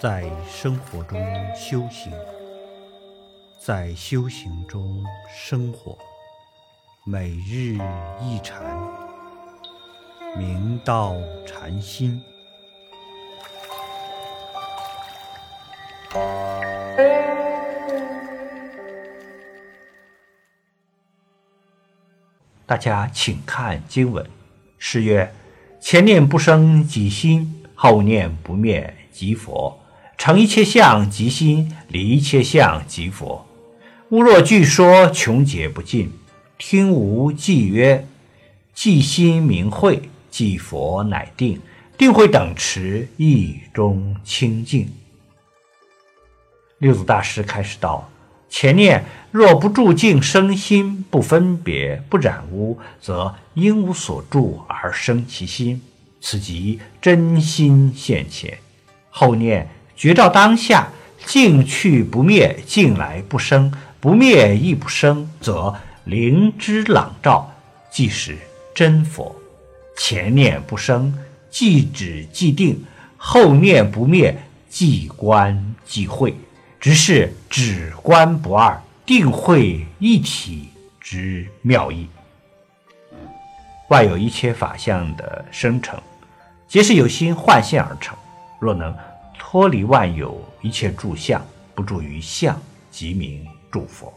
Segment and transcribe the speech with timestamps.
[0.00, 1.20] 在生活中
[1.54, 2.10] 修行，
[3.58, 5.98] 在修行中生活，
[7.04, 7.76] 每日
[8.18, 8.62] 一禅，
[10.38, 11.14] 明道
[11.46, 12.18] 禅心。
[22.64, 24.26] 大家请看经文，
[24.78, 25.30] 诗曰
[25.78, 29.78] ：“前念不生即心，后念不灭即佛。
[30.20, 33.46] 成一切相即心，离一切相即佛。
[34.10, 36.12] 吾若据说穷解不尽，
[36.58, 38.06] 听吾偈曰：
[38.74, 41.58] 即心明慧，即佛乃定。
[41.96, 44.90] 定慧等持，意中清净。”
[46.76, 48.06] 六祖大师开始道。
[48.50, 55.80] 前念若不住境生心，不分别不染污，则因无所住而生其心，
[56.20, 58.58] 此即真心现前。
[59.08, 59.66] 后念
[60.00, 60.88] 觉照当下，
[61.26, 63.70] 境去不灭，境来不生，
[64.00, 67.52] 不灭亦不生，则灵之朗照，
[67.90, 68.38] 即是
[68.74, 69.36] 真佛。
[69.98, 71.14] 前念不生，
[71.50, 72.76] 即止即定；
[73.18, 74.34] 后念不灭，
[74.70, 76.34] 即观即慧。
[76.80, 82.08] 只是止观不二，定慧一体之妙义。
[83.88, 86.00] 外有一切法相的生成，
[86.66, 88.16] 皆是由心幻现而成。
[88.58, 88.94] 若能
[89.52, 92.56] 脱离万有一切诸相，不住于相，
[92.88, 94.14] 即名诸佛。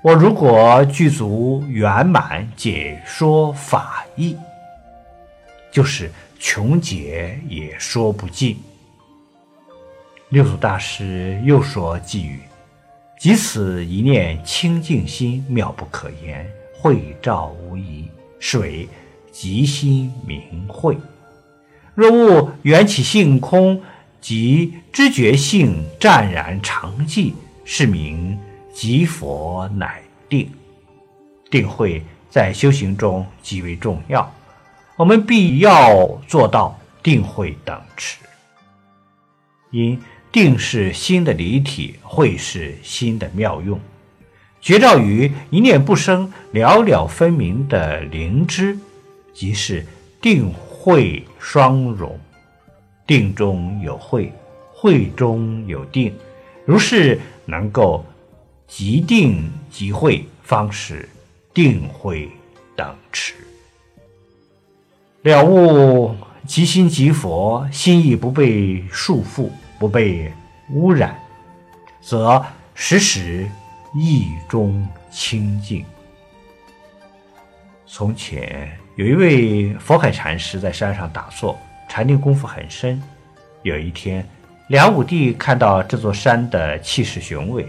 [0.00, 4.36] 我如果具足圆满解说法义，
[5.72, 6.08] 就是
[6.38, 8.56] 穷解也说不尽。
[10.28, 12.38] 六祖大师又说寄语
[13.18, 16.48] ：“即此一念清净心，妙不可言，
[16.80, 18.08] 慧照无疑，
[18.38, 18.88] 是为
[19.32, 20.96] 即心明慧。
[21.94, 23.82] 若悟缘起性空，
[24.20, 27.32] 即知觉性湛然常寂，
[27.64, 28.38] 是名
[28.72, 30.50] 即佛乃定。
[31.50, 34.32] 定慧在修行中极为重要，
[34.96, 38.18] 我们必要做到定慧等持，
[39.70, 39.98] 因。”
[40.34, 43.78] 定是心的离体，慧是心的妙用，
[44.60, 48.76] 觉照于一念不生、了了分明的灵知，
[49.32, 49.86] 即是
[50.20, 50.52] 定
[50.84, 52.20] 会双融。
[53.06, 54.30] 定中有慧，
[54.74, 56.14] 慧中有定，
[56.66, 58.04] 如是能够
[58.66, 61.08] 即定即会，方是
[61.54, 62.28] 定慧
[62.76, 63.32] 等持。
[65.22, 66.14] 了悟
[66.46, 69.48] 即心即佛，心意不被束缚。
[69.76, 70.32] 不被
[70.70, 71.18] 污染，
[72.00, 72.42] 则
[72.74, 73.50] 时时
[73.92, 75.84] 意中清净。
[77.84, 83.02] 从前有一位佛海禅师在山上打坐，禅定功夫很深。
[83.62, 84.26] 有一天，
[84.68, 87.66] 梁武帝看到这座山的气势雄伟，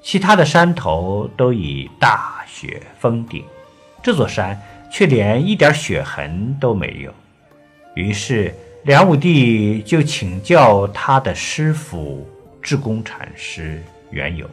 [0.00, 3.44] 其他的山头都已大雪封顶，
[4.02, 4.60] 这座山
[4.90, 7.12] 却连一点雪痕都没有。
[7.94, 8.54] 于是。
[8.84, 12.28] 梁武帝就请教他的师傅
[12.60, 14.44] 智公禅师缘由。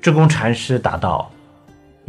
[0.00, 1.29] 智公禅师答道：“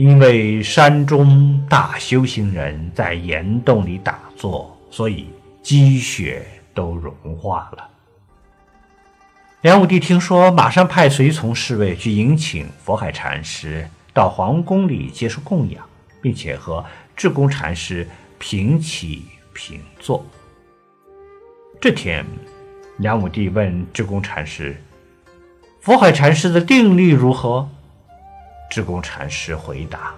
[0.02, 5.28] 因为山中大修行人在岩洞里打坐，所以
[5.62, 7.88] 积雪都融化了。”
[9.62, 15.86] 梁武帝听说，马上派随从侍卫去迎请佛海禅师到皇宫里接受供养，
[16.20, 16.84] 并且和
[17.16, 18.08] 智公禅师
[18.40, 19.22] 平起。
[19.54, 20.26] 平坐。
[21.80, 22.26] 这天，
[22.98, 24.82] 梁武帝问智公禅师
[25.82, 27.70] ：“佛海禅师的定力如何？”
[28.72, 30.14] 智公禅师回答：“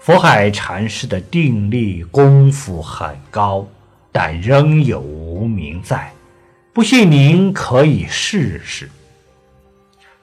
[0.00, 3.64] 佛海禅师的定力功夫很高，
[4.10, 6.10] 但仍有无名在。
[6.72, 8.90] 不信您可以试试。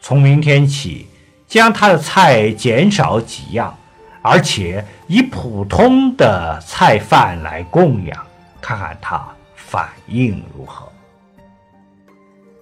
[0.02, 1.08] 从明天起，
[1.48, 3.74] 将他的菜减少几样。”
[4.22, 8.28] 而且以普通的菜饭来供养，
[8.60, 9.26] 看看他
[9.56, 10.92] 反应如何。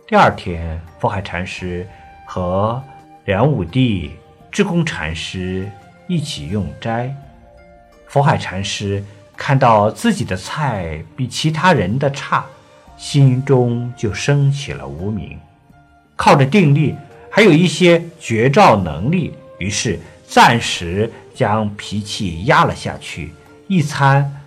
[0.07, 1.85] 第二天，佛海禅师
[2.27, 2.79] 和
[3.25, 4.11] 梁武帝、
[4.51, 5.69] 智公禅师
[6.07, 7.15] 一起用斋。
[8.07, 9.03] 佛海禅师
[9.35, 12.45] 看到自己的菜比其他人的差，
[12.97, 15.37] 心中就升起了无名。
[16.15, 16.95] 靠着定力，
[17.29, 21.11] 还有一些绝招能力，于是暂时。
[21.37, 23.31] 将脾气压了下去，
[23.67, 24.41] 一餐、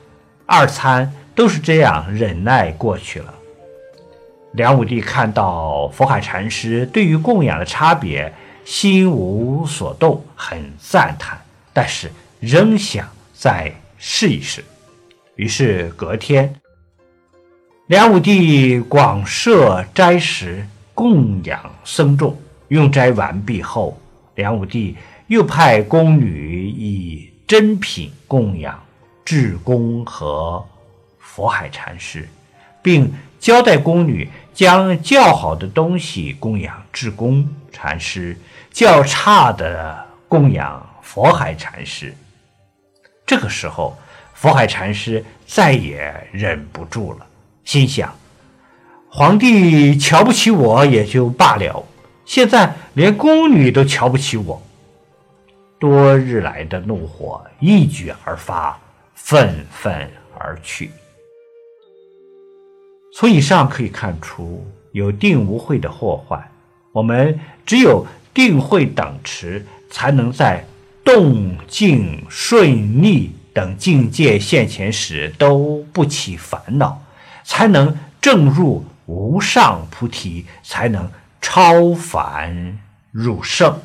[0.45, 3.33] 二餐都是这样忍耐过去了。
[4.55, 8.35] 梁武帝看到佛海禅师对于供养的差别，
[8.71, 11.37] 心无所动，很赞叹，
[11.73, 12.09] 但是
[12.39, 14.65] 仍想再试一试。
[15.35, 16.55] 于是隔天，
[17.89, 20.65] 梁武帝广设斋食
[20.95, 24.01] 供养僧众，用斋完毕后，
[24.37, 24.97] 梁武帝
[25.27, 28.81] 又派宫女以珍品供养
[29.25, 30.65] 智公和
[31.19, 32.29] 佛海禅师，
[32.81, 38.37] 并交代宫女将较好的东西供养智公禅师，
[38.71, 42.15] 较差的供养佛海禅师。
[43.27, 43.97] 这个时候，
[44.35, 47.27] 佛海禅师再也忍不住了，
[47.65, 48.13] 心想：
[49.09, 51.85] 皇帝瞧不起我也就罢了，
[52.25, 54.61] 现在连宫女都瞧不起我，
[55.79, 58.79] 多日来的怒火一举而发，
[59.15, 60.91] 愤愤而去。
[63.13, 66.43] 从以上可以看出，有定无会的祸患。
[66.93, 70.65] 我们只有定会等持，才能在
[71.05, 77.03] 动静顺逆等境界现前时都不起烦恼，
[77.45, 81.11] 才能正入无上菩提，才能
[81.41, 82.79] 超凡
[83.11, 83.81] 入圣。